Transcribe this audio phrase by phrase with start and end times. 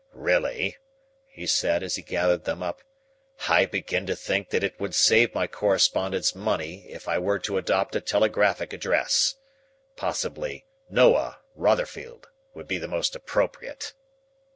[0.13, 0.77] "Really,"
[1.27, 2.81] he said as he gathered them up,
[3.47, 7.59] "I begin to think that it would save my correspondents' money if I were to
[7.59, 9.35] adopt a telegraphic address.
[9.95, 13.93] Possibly 'Noah, Rotherfield,' would be the most appropriate."